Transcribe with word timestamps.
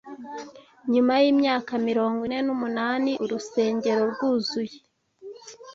Nyuma 0.93 1.13
y’imyaka 1.21 1.71
mirongo 1.87 2.19
ine 2.27 2.39
n,umunani 2.47 3.11
urusengero 3.23 4.01
rwuzuye 4.11 4.77